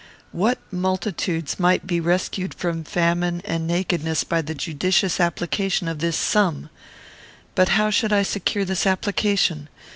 What 0.31 0.57
multitudes 0.71 1.59
might 1.59 1.85
be 1.85 1.99
rescued 1.99 2.55
from 2.55 2.83
famine 2.83 3.39
and 3.45 3.67
nakedness 3.67 4.23
by 4.23 4.41
the 4.41 4.55
judicious 4.55 5.19
application 5.19 5.87
of 5.87 5.99
this 5.99 6.17
sum! 6.17 6.71
But 7.53 7.69
how 7.77 7.91
should 7.91 8.11
I 8.11 8.23
secure 8.23 8.65
this 8.65 8.87
application? 8.87 9.69